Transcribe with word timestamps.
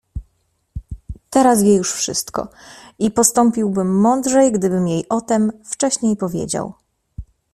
"Teraz 1.29 1.63
wie 1.63 1.75
już 1.75 1.93
wszystko 1.93 2.47
i 2.99 3.11
postąpiłbym 3.11 3.99
mądrzej, 3.99 4.51
gdybym 4.51 4.87
jej 4.87 5.09
o 5.09 5.21
tem 5.21 5.51
wcześniej 5.65 6.15
powiedział." 6.17 6.73